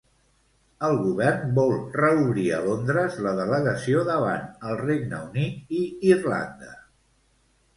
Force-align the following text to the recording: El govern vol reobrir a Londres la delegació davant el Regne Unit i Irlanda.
El 0.85 0.95
govern 1.01 1.51
vol 1.57 1.73
reobrir 1.97 2.45
a 2.57 2.61
Londres 2.69 3.17
la 3.27 3.33
delegació 3.41 4.01
davant 4.09 4.49
el 4.71 4.75
Regne 4.81 5.21
Unit 5.29 5.77
i 5.83 5.83
Irlanda. 6.17 6.75